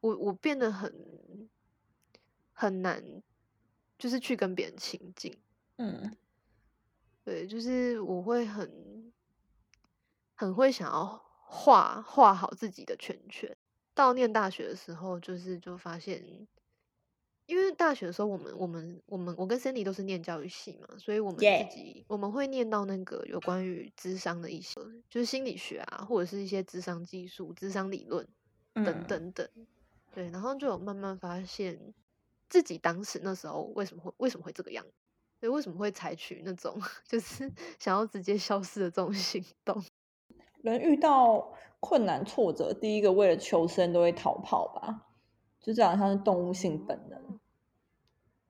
[0.00, 0.92] 我我变得很
[2.52, 3.22] 很难，
[3.96, 5.32] 就是去跟别人亲近，
[5.76, 6.16] 嗯，
[7.24, 9.12] 对，就是我会很
[10.34, 11.22] 很会想要。
[11.52, 13.52] 画画好自己的圈圈。
[13.92, 16.24] 到念大学的时候，就是就发现，
[17.46, 28.24] 因为大学的时候，我们我们我们我跟 Cindy 都是念教育系嘛，所以我们自己我们会念到那个有关于智商的一些，就是心理学啊，或者是一些智商技术、智商理论
[28.74, 29.48] 等等等。
[30.14, 31.92] 对，然后就有慢慢发现
[32.48, 34.92] 自己当时那时候为什么会为什么会这个样子，
[35.40, 37.50] 对，为什么会采取那种 就是
[37.80, 39.82] 想要直接消失的这种 行动。
[40.62, 45.08] 人遇到困难挫折，第一个为了求生都会逃跑吧，
[45.60, 47.40] 就这样像是动物性本能，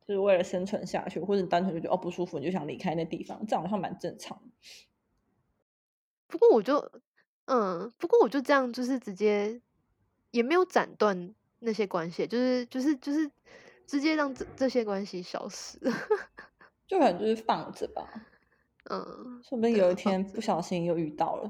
[0.05, 4.43] 就是为了生存下去，或者你单纯就觉得哦不舒服，你就想离开那地方，这好像蛮正常。
[6.27, 6.91] 不过我就
[7.45, 9.61] 嗯，不过我就这样，就是直接
[10.33, 13.31] 也没有斩断那些关系，就是就是就是
[13.87, 15.79] 直接让这这些关系消失，
[16.91, 18.03] 就可能就是放着吧。
[18.91, 21.49] 嗯，说不定有一天不小心又遇到了。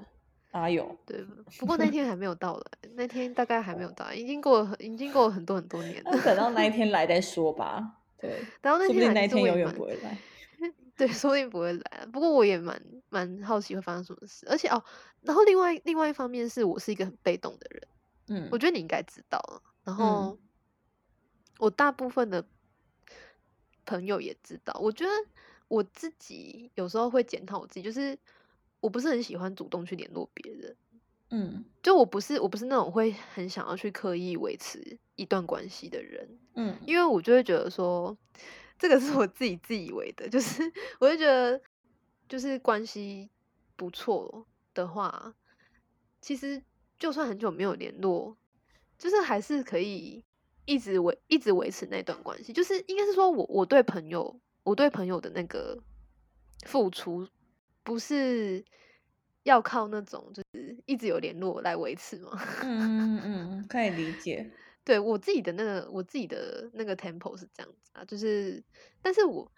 [0.50, 1.24] 啊有，对，
[1.58, 6.10] 不过那天还没有到来，那天大概还没有到，已经过了，已经过了很多很多年了。
[6.22, 8.02] 等到那一天 来再说吧。
[8.18, 10.18] 对，然后那天那一天永远不会来。
[10.98, 12.06] 对，说不定不会来。
[12.12, 14.82] 不过我也蛮蛮好奇会发生什么事，而且哦，
[15.22, 17.88] 然后另外另外一方面是我是一个很被动的人，
[18.28, 19.62] 嗯，我觉得你应该知道了。
[19.84, 20.36] 然后
[21.58, 22.44] 我大部分的
[23.84, 25.10] 朋友也知道，我觉得
[25.68, 28.18] 我自己有时候会检讨我自己，就是。
[28.82, 30.74] 我不是很喜欢主动去联络别人，
[31.28, 38.16] 嗯，就我不是我不是那种会很想要去刻意维持一段关系的人，嗯，因为我就会觉得说，
[38.78, 40.62] 这个是我自己自以为的，就是
[40.98, 41.60] 我就觉得，
[42.26, 43.28] 就是关系
[43.76, 45.34] 不错的话，
[46.22, 46.62] 其实
[46.98, 48.34] 就算很久没有联络，
[48.96, 50.24] 就是还是可以
[50.70, 55.76] 一直维一直维持那段关系，就是应该是说我我对朋友我对朋友的那个
[56.64, 57.28] 付出。
[57.82, 58.62] 不是
[59.42, 62.38] 要靠那种就是一直有联络来维持吗？
[62.62, 64.48] 嗯嗯嗯，可以理解。
[64.84, 68.62] 对我自己的那个我自己的那个 tempo 是这样子啊，就是，
[69.02, 69.50] 但是我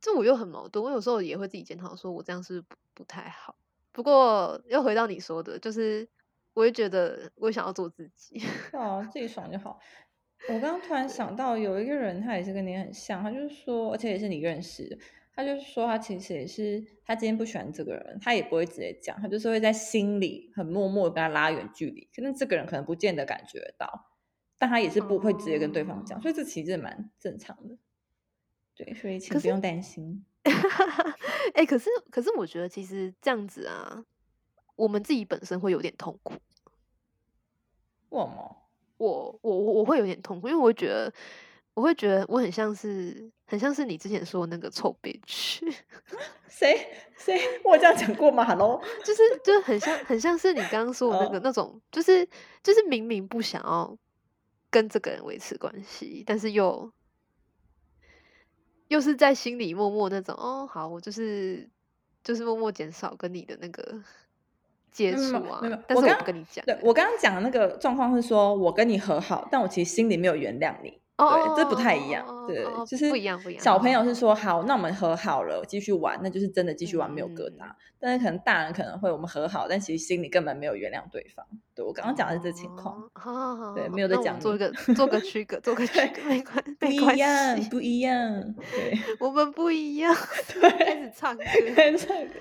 [0.00, 3.56] 这我又很矛盾，我有时候也会自己检讨，说我这样是不不太好。
[3.92, 6.06] 不过又回到你说的，就是
[6.52, 8.42] 我也觉得我想要做自己，
[8.72, 9.78] 啊，自己爽就好。
[10.48, 14.98] 我刚刚突然想到有一个人，他也是跟你很像，他就是说，而且也是你认识的。
[15.32, 22.08] 他就是说，他其实也是，他今天不喜欢这个人，他也不会直接讲，他就是会在心里很默默的跟他拉远距离。
[22.14, 24.10] 可能这个人可能不见得感觉到，
[24.58, 27.78] 但他也是不会直接跟对方讲，所以这其实蛮正常的。
[28.74, 30.24] 对，所以请不用担心。
[31.54, 34.04] 哎，可是可是我觉得其实这样子啊，
[34.76, 36.34] 我们自己本身会有点痛苦。
[38.10, 38.56] 为什么？
[39.00, 41.12] 我我我我会有点痛苦，因为我觉得。
[41.72, 45.60] 我会觉得我很像是，很像是你之前说的那个臭 bitch，
[46.48, 52.28] 谁谁我这样讲过吗？Hello，就是就很像，很像是你刚刚说的那个那种，就是
[52.62, 53.96] 就是明明不想要
[54.68, 56.92] 跟这个人维持关系，但是又
[58.88, 61.66] 又是在心里默默那种哦，好，我就是
[62.22, 64.02] 就是默默减少跟你的那个
[64.90, 65.60] 接触啊。
[65.86, 70.98] 但是我不跟你讲，对我刚刚讲的那个状况是说我跟你和好，但我其实心里没有原谅你。
[71.28, 72.24] 对，这不太一样。
[72.46, 73.62] 对，就是不一样，不一样。
[73.62, 77.70] 小朋友是说好，那我们和好了，继续玩，那就是真的继续玩，没有疙瘩。
[78.02, 81.44] 但是可能大人可能会我们和好，但其实心里根本没有原谅对方。
[81.74, 82.96] 对我刚刚讲的是这情况。
[83.12, 84.40] 好好好，对，没有在讲。
[84.40, 88.18] 做个做 个区隔，做个区隔，没关不一样，不一样。
[88.72, 90.14] 对，我们不一样。
[90.48, 91.44] 对，开始唱歌，
[91.76, 92.32] 开始唱歌，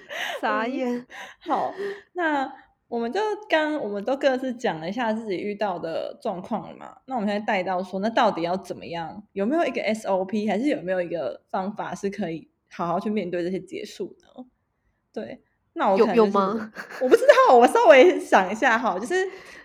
[0.41, 1.05] 傻眼。
[1.41, 1.73] 好，
[2.13, 2.49] 那
[2.89, 6.97] 我们就刚我们都各自讲了一下自己遇到的状况了嘛。
[7.05, 9.23] 那我们现在带到说，那到底要怎么样？
[9.33, 14.43] 有没有一个 SOP，还是有没有一个方法是可以好好去面对这些结束呢？
[15.13, 16.71] 对，那我有有吗？
[16.99, 19.15] 我不知道，我稍微想一下哈，就是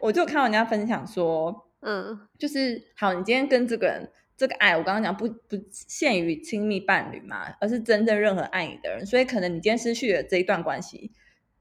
[0.01, 11.11] 我就看到人家分享说， 嗯，就是好，你今天跟这个人这个爱，我刚刚讲不不限于亲密伴侣嘛，而是真正任何爱你的人，所以可能你今天失去了这一段关系。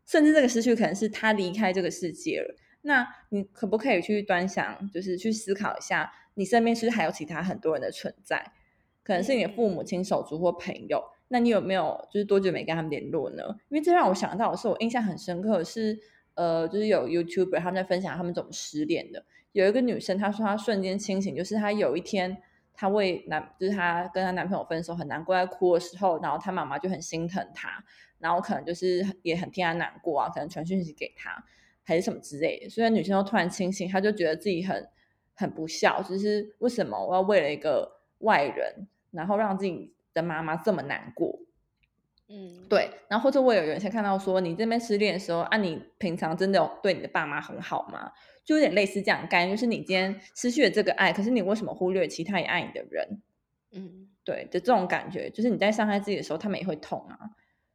[0.06, 8.52] 甚至这个失去可能是他离开这个世界了，那你可不可以去端详，就是去思考一下，你身边是不是还有其他很多人的存在？
[9.04, 13.44] 可能是你的父母亲、手足或朋友，那你有没有就是多久没跟他们联络呢？
[13.70, 16.00] 因为这让我想到的是，我印象很深刻是，
[16.36, 19.26] 呃，就是有 YouTuber 他们在分享他们怎么失恋的。
[19.52, 22.38] 有一个女生她说她瞬间清醒，就是她有一天
[22.74, 27.84] 她为男，就是她跟她男朋友分手很难过在哭的时候，然后她妈妈就很心疼她。
[28.20, 31.44] 然后可能就是也很替她难过啊，可能传讯息给她，
[31.84, 32.70] 还是什么之类的。
[32.70, 34.90] 所以女生都突然清醒，她就觉得自己很
[35.34, 41.38] 很不孝，就是为什么我要为了一个外人，然后让自己的妈妈这么难过？
[42.30, 42.90] 嗯，对。
[43.10, 48.10] 然后或者我有有一些看到说，你这边失恋的时候啊，你平常真的有对你的爸妈很好吗？
[48.46, 53.22] 就有点类似这样概念，就是你今天失去了这个爱，可是你为什么忽略其他也爱你的人？
[53.72, 57.18] 嗯，对的这种感觉，就是你在伤害自己的时候，他们也会痛啊。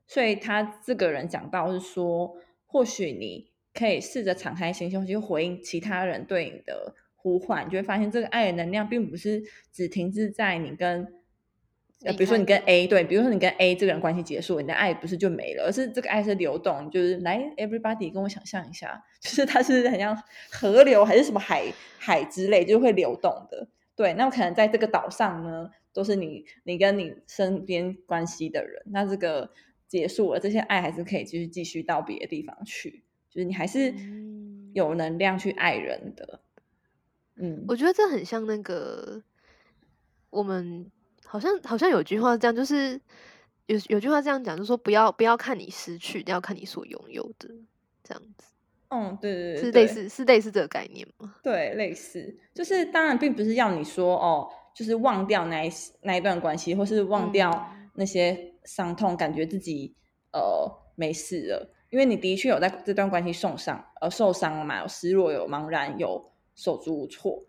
[0.06, 11.06] 所以他这个人讲到是说，或许你可以试着敞开心胸去回应其他人对你的呼唤，你就会发现这个爱的能量并不是只停滞在你跟，
[12.04, 20.16] 呃，比如说你跟 A 对，比如说你跟 A 这个人关系结束，你的爱不是就没了，而是这个爱是流动，就是来 everybody 跟我想象一下，就是它是很像
[20.50, 21.64] 河流还是什么海
[21.98, 23.68] 海之类，就会流动的。
[23.96, 29.50] 对，那可能在这个岛上呢，都是你你跟你身边关系的人，那这个。
[29.88, 33.94] 结束了，这些爱还是可以继续继续到别的地方去，就是你还是
[34.74, 36.40] 有能量去爱人的。
[37.36, 39.22] 嗯，我觉得这很像那个，
[40.28, 40.90] 我们
[41.28, 43.00] 好像好像有句话这样，就是
[43.66, 47.48] 有有句话这样讲，就是说不要不要看你失去，要看你所拥有的
[48.02, 48.46] 这样子。
[48.88, 51.34] 嗯，对对对，是类似是类似这个概念吗？
[51.42, 58.54] 对，类似，就是当然并不是要你说哦，就是忘掉那一那一段关系，或是忘掉那些。
[58.64, 59.94] 伤痛，感觉自己
[60.30, 67.42] 呃没事了，因为你的确有在这段关系受伤，呃受伤了嘛，有失落，有茫然，有手足无措。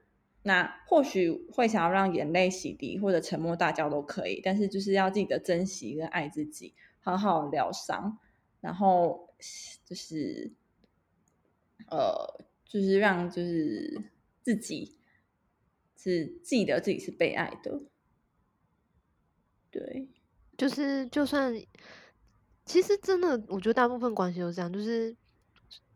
[0.49, 8.17] 那或许会想要让眼泪洗涤，或者沉默大叫都可以，但是就是要记得珍惜跟爱自己，好好疗伤，
[8.59, 9.29] 然后
[9.85, 10.51] 就是
[11.91, 14.01] 呃，就是让就是
[14.41, 14.97] 自己
[15.95, 17.79] 是记得自己是被爱的，
[19.69, 20.09] 对。
[20.57, 21.53] 就是，就算
[22.65, 24.73] 其实真的，我觉得大部分关系都这样。
[24.73, 25.15] 就是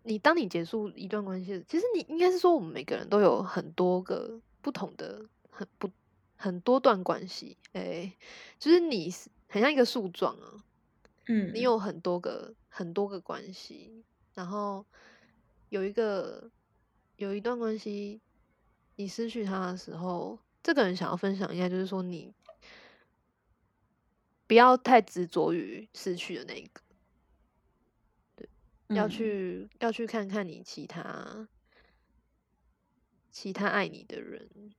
[0.03, 5.89] 你当你结束一段关系，其实你应该是说，我们每个人都有很多个不同的、很不
[6.35, 7.57] 很多段关系。
[7.71, 8.13] 哎，
[8.59, 9.13] 就是你
[9.47, 10.63] 很像一个树状啊，
[11.27, 14.85] 嗯，你有很多个很多个关系，然后
[15.69, 16.51] 有一个
[17.15, 18.21] 有一段关系，
[18.97, 22.33] 你失去他的时候，这个人想要分享一下，就是说你。
[24.45, 26.82] 不要太执着于失去的那一个，对，
[28.95, 31.47] 要去要去看看你其他
[33.31, 34.73] 其他爱你的人，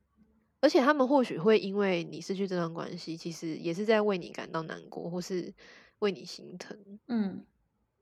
[0.61, 5.53] 而且他们或许会因为你失去这段关系，其实也是在为你感到难过，或是
[5.99, 6.99] 为你心疼。
[7.09, 7.45] 嗯，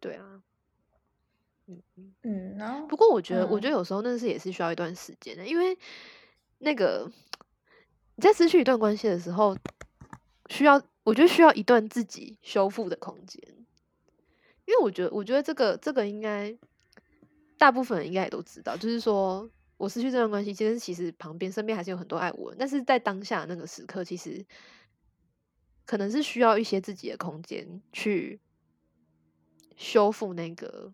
[0.00, 0.42] 对啊，
[1.66, 1.82] 嗯
[2.22, 2.56] 嗯。
[2.56, 5.76] 然后不过我觉得，我觉得有时候那是也是需要一段时间的，因为
[6.58, 7.10] 那个
[8.16, 9.56] 你在失去一段关系的时候，
[10.48, 10.82] 需要。
[11.04, 13.61] 我觉得需要一段自己修复的空间，
[14.64, 16.56] 因为我觉得，我觉得这个这个应该
[17.58, 24.44] 大部分人应该也都知道，就是说我失去这段关系，其实其实旁边身边还是有很多爱我，但是在当下那个时刻，其实
[25.84, 28.40] 可能是需要一些自己的空间去
[29.76, 30.92] 修复那个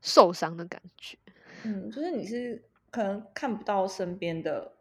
[0.00, 1.18] 受伤的感觉。
[1.64, 4.76] 嗯，就是你是可能看不到身边的，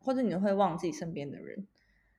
[0.00, 1.66] 或者你会忘记身边的人。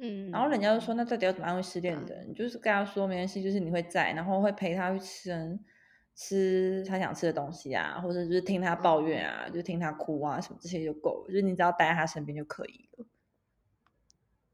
[0.04, 2.34] 嗯，然后人家就说，那到底要怎么安慰失恋的人？
[2.34, 5.60] 就是跟他说没关系，就是你会在，然后会陪他去吃
[6.16, 11.28] 吃他想吃的东西啊，或者就是听他抱怨啊，就听他哭啊，什么这些就够了。
[11.28, 13.06] 就是你只要待在他身边就可以了。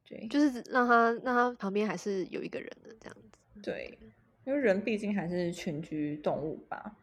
[0.06, 3.62] 对，就是让他让他旁边还是有一个人的这样子。
[3.64, 3.98] 对，
[4.44, 6.98] 因为人毕竟还是群居动物吧。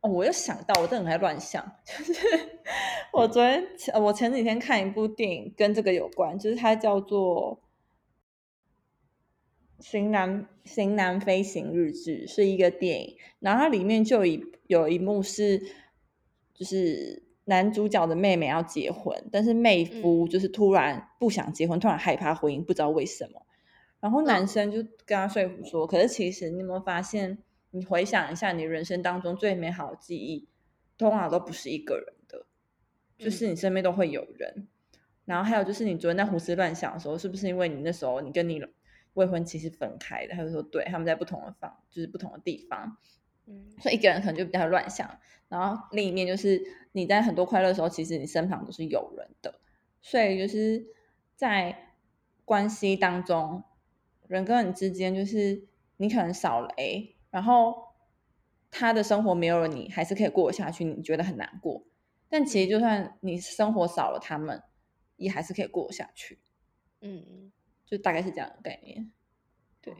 [0.00, 2.14] 哦，我又想到，我真的很爱乱想，就是
[3.12, 3.62] 我昨天
[4.02, 7.62] 我前几天看一部电影，跟这个有关，就是它叫做。
[9.80, 15.60] 《型男型男飞行日志》是一个电影，然后它里面就一有一幕是，
[16.54, 23.46] 就是男主角的妹妹要结婚，但是妹夫就是突然不想结婚，突然害怕婚姻，不知道为什么。
[23.98, 27.38] 然后男生就跟他说服说：“可是其实你有没有发现，
[27.70, 30.48] 你回想一下，你人生当中最美好的记忆，
[30.96, 32.46] 通常都不是一个人的，
[33.18, 34.68] 就是你身边都会有人。
[35.26, 38.62] 然后还有就是你昨天在胡思乱想的时候，是不是因为你那时候你跟你
[39.14, 40.34] 未婚妻是分开的？
[40.34, 42.96] 他就说，对，他们在不同的房，就是不同的地方。
[43.46, 45.18] 嗯，所以一个人可能就比较乱想。
[45.48, 49.60] 然后另一面就是你在很多快乐的时候，其实你身旁都是有人的。
[50.00, 50.86] 所以就是
[51.36, 51.94] 在
[52.44, 53.64] 关系当中。”
[54.30, 57.74] 人跟人之间，就是你可能少了 A，然后
[58.70, 61.84] 他的生活没有了你，还是可以过得下去，你觉得很难过。
[62.28, 64.62] 但其实就算你生活少了他们，
[65.16, 66.38] 也还是可以过下去。
[67.00, 67.50] 嗯，
[67.90, 69.10] 就大概是这样的概念。
[69.80, 69.92] 对。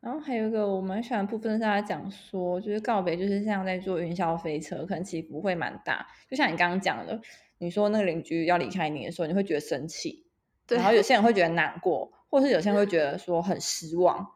[0.00, 6.06] 然后还有一个我蛮喜欢部分是他讲说，就是告别，就是像在坐云霄飞车，可能起伏会蛮大。
[6.28, 7.20] 就像你刚刚讲的，
[7.58, 10.26] 你说那个邻居要离开你的时候，你会觉得生气，
[10.68, 12.12] 然后有些人会觉得难过。
[12.30, 14.34] 或是有些人会觉得说很失望，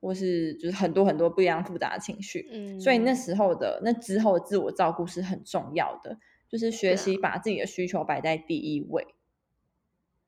[0.00, 6.18] 或是就是很多很多不一样复杂的情绪，嗯，所以那时候的那之后的自我照顾是很重要的，
[6.48, 9.06] 就是学习把自己的需求摆在第一位。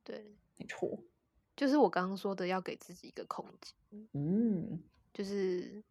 [0.04, 1.02] 对，没错，
[1.56, 4.08] 就是我刚刚说的，要给自己一个空间。
[4.12, 4.82] 嗯，
[5.14, 5.82] 就是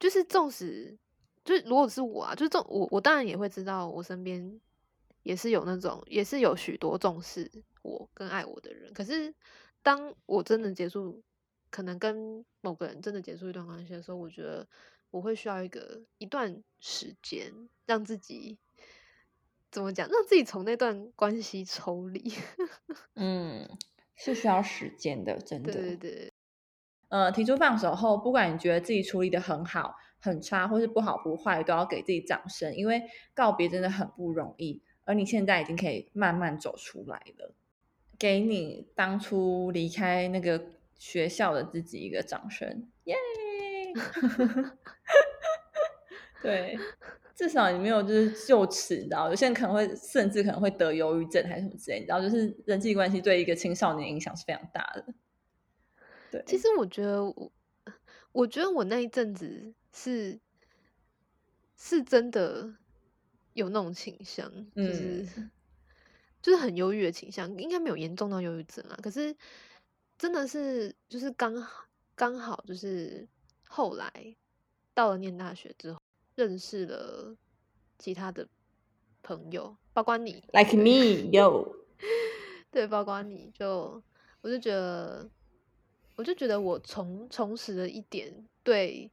[0.00, 0.96] 就是，纵使
[1.44, 4.60] 就是如果是我啊，就是重我我当然也会知道，我身边
[5.22, 7.50] 也是有那种，也是有许多重视
[7.82, 9.34] 我跟爱我的人，可是。
[9.84, 11.20] 当我真的结束，
[11.68, 14.64] 可能跟某个人真的结束一段关系的时候，我觉得
[15.10, 17.52] 我会需要一个一段时间，
[17.84, 18.56] 让自己
[19.72, 22.32] 怎么讲，让自己从那段关系抽离。
[23.16, 23.68] 嗯，
[24.14, 25.72] 是需要时间的，真的。
[25.72, 26.32] 对对对。
[27.08, 33.02] 呃，提出放手后，不管你觉得自己处理的很好、很差，或是不好不坏，都要给自己掌声，因为
[33.34, 37.54] 告别真的很不容易，而你现在已经可以慢慢走出来了。
[38.18, 40.66] 给你当初离开那个
[40.98, 43.16] 学校的自己一个掌声，耶！
[46.40, 46.78] 对，
[47.42, 55.04] 至少你没有就是就此，你知道，有些人可能会甚至可能会得忧郁症还是什么之类，你知道，就是人际关系对一个青少年影响是非常大的。
[56.30, 57.52] 对，其实我觉得我，
[58.30, 60.38] 我觉得我那一阵子是
[61.76, 62.72] 是真的
[63.54, 65.26] 有那种倾向，就是。
[66.40, 68.98] 就是很忧郁的倾向，应该没有严重到忧郁症啊。
[69.00, 69.32] 可是
[70.18, 71.84] 真的是，就是刚好
[72.16, 73.28] 刚好，就是
[73.68, 74.34] 后来
[74.92, 76.02] 到了念大学之后，
[76.34, 77.36] 认识了
[77.98, 78.46] 其他的
[79.22, 81.68] 朋友，包括你，like me yo，
[82.70, 84.02] 对，包括你就，
[84.40, 85.28] 我就觉得，
[86.16, 89.10] 我就觉得我重重拾了一点对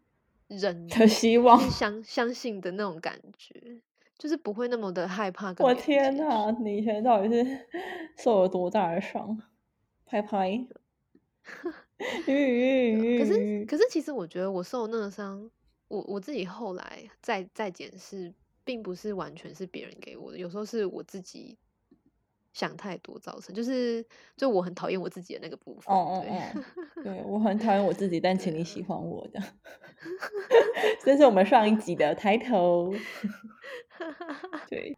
[0.48, 3.82] 人的希望，相相信的那种感觉。
[4.18, 5.56] 就是不会那么的害怕。
[5.60, 7.66] 我天哪，你以前到底是
[8.18, 9.42] 受了多大的伤？
[10.06, 10.68] 拍拍。
[11.98, 15.50] 可是，可是，其实我觉得我受那个伤，
[15.90, 18.34] 我我自己后来再再检视，
[18.64, 21.58] 并不是完全是别人给我的，有时候是我自己。
[22.52, 24.04] 想太多造成，就是
[24.36, 25.96] 就我很讨厌我自己的那个部分。
[25.96, 29.40] 哦哦哦，对我很讨厌我自己， 但请你喜欢我的。
[31.06, 32.92] 这是我们上一集的抬头。
[34.68, 34.98] 对，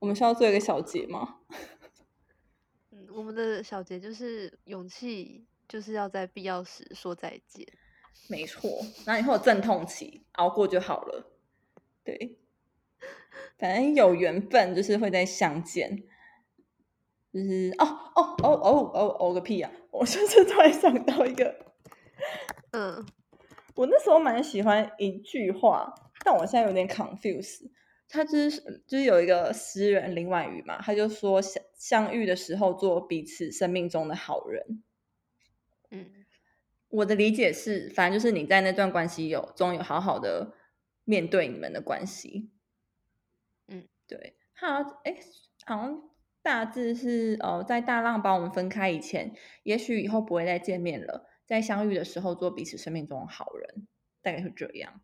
[0.00, 1.38] 我们需要做一个小结吗？
[2.90, 7.64] 嗯，我们的小结就是勇气，就是要在必要时说再见。
[8.28, 8.70] 没错，
[9.06, 11.32] 那以后阵痛期熬过就好了。
[12.04, 12.38] 对，
[13.58, 16.04] 反正有缘分就是会再相见。
[17.32, 19.70] 就是哦哦哦哦哦哦个屁啊！
[19.90, 21.54] 我就是突然想到一个，
[22.72, 23.04] 嗯，
[23.74, 25.92] 我那时候蛮喜欢一句话，
[26.24, 27.68] 但我现在有点 confuse。
[28.08, 34.82] 他就是就是有一个诗人林婉瑜嘛，他就说相相遇的时候做彼此生命中的好人。
[36.96, 40.54] 嗯，我的理解是，反正就是你在那段关系有终有好好的
[41.04, 42.50] 面对你们的关系。
[43.68, 45.16] 嗯，对，好，哎，
[45.66, 46.02] 好像。
[46.42, 49.34] 大致是哦，在大浪把我们分开以前，
[49.64, 51.26] 也许以后不会再见面了。
[51.44, 53.88] 在相遇的时候，做彼此生命中的好人，
[54.22, 55.00] 大概是这样。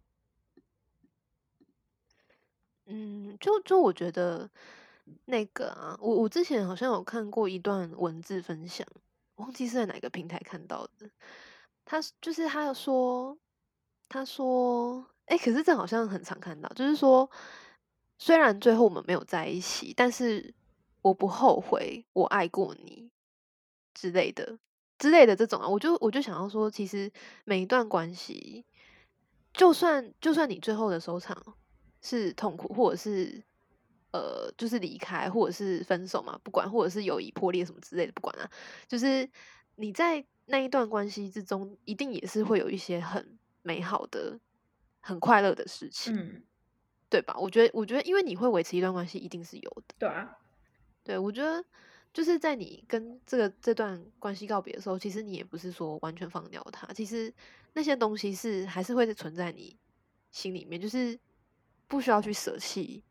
[2.86, 4.48] 嗯，就就我觉得
[5.24, 8.86] 那个啊，我我之前好像有看过一段文字分享，
[9.34, 11.10] 忘记是在哪个平台看到的。
[11.84, 13.36] 他就是他说，
[14.08, 17.30] 他说，哎，可是这好像很常看到，就是说，
[18.18, 20.54] 虽然最后我们没有在一起，但是。
[21.02, 23.10] 我不后悔，我爱过你
[23.92, 24.56] 之类的
[25.00, 27.10] 之类的这种啊，我就我就想要说，其实
[27.44, 28.64] 每一段关系，
[29.52, 31.36] 就算就算你最后的收场
[32.00, 33.42] 是痛苦，或者是
[34.12, 38.48] 呃，就是离开，或者是分手嘛，不管，或者是友谊破裂什么之类的，不管啊，
[38.86, 39.28] 就是
[39.74, 44.38] 你在那一段关系之中，一定也是会有一些很美好的、
[45.00, 46.42] 很快乐的事情，嗯，
[47.08, 47.36] 对吧？
[47.38, 50.38] 我觉得，我觉得，因为你会维持一段关系，一定是有的，对啊，
[51.04, 51.64] 对我觉得。
[52.14, 57.32] 就是在你跟这个这段关系告别的时候，其实你也不是说完全放掉它，其实
[57.72, 59.74] 那些东西是还是会存在你
[60.30, 61.18] 心里面，就是
[61.88, 63.02] 不需要去舍弃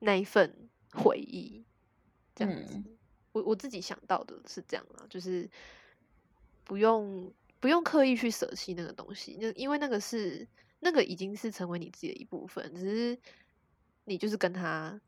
[0.00, 1.64] 那一份回忆，
[2.34, 2.82] 这样子。
[3.30, 5.48] 我我自己想到的是这样啊，就是
[6.70, 10.46] 不用不用刻意去舍弃那个东西，那因为那个是
[10.78, 13.18] 那个已经是成为你自己的一部分，只是
[14.04, 15.00] 你就是跟他。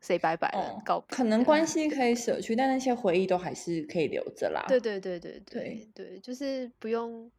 [0.00, 4.62] say 拜拜了，告可能关系可以舍去，但那些回忆都还是可以留着啦。
[4.68, 7.32] 对对对对对对，就是不用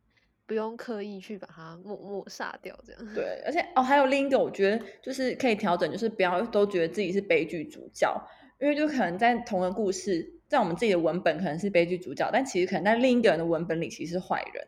[0.48, 3.14] 不用刻意去把它抹抹杀掉，这样。
[3.14, 8.20] 对，而且哦，还有另一个，我觉得就是可以调整，就是不要都觉得自己是悲剧主角，
[8.60, 14.68] 因为就可能在同一个故事，在我们自己的文本可能是悲剧主角，但其实可能在另一个人的文本里其实是坏人。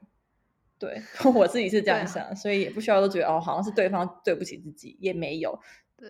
[0.77, 1.01] 对
[1.33, 5.59] 我自己是这样想，所以也不需要都觉得哦，好像是对方对不起自己，也没有，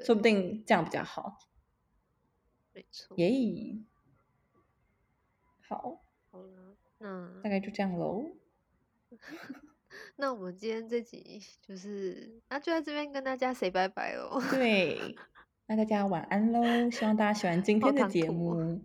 [0.03, 1.37] 说不定这样比较好。
[2.73, 3.77] 没错，耶，
[5.61, 6.01] 好，
[6.31, 8.25] 好了，那大概就这样喽。
[10.17, 14.41] 那我们今天这集就是，那就在这边跟大家 say 拜拜喽。
[14.51, 15.15] 对，
[15.67, 18.81] 那大家晚安喽，希望大家喜欢今天的节目。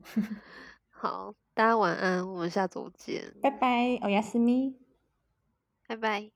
[1.02, 4.78] 好，大家晚安，我们下周见，拜拜，欧亚斯咪，
[5.88, 6.30] 拜拜。